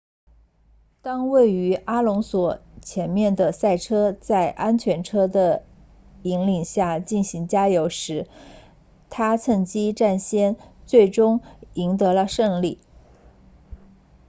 [1.03, 5.63] 当位于阿隆索前面的赛车在安全车的
[6.23, 8.27] 引领下进行加油时
[9.11, 11.41] 他趁机抢先最终
[11.75, 12.79] 赢得了胜利